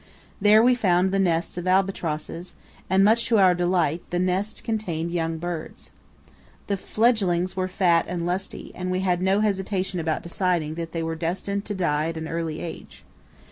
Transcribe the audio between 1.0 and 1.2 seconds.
the